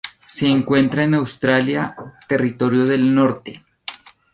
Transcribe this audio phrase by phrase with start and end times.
[0.25, 1.95] Se encuentra en Australia:
[2.27, 3.59] Territorio del Norte.